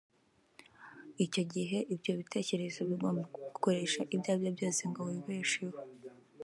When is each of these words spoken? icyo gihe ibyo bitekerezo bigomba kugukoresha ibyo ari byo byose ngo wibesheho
icyo 1.25 1.43
gihe 1.53 1.77
ibyo 1.93 2.11
bitekerezo 2.19 2.79
bigomba 2.89 3.21
kugukoresha 3.33 4.01
ibyo 4.13 4.27
ari 4.31 4.41
byo 4.43 4.51
byose 4.57 4.81
ngo 4.89 4.99
wibesheho 5.07 5.79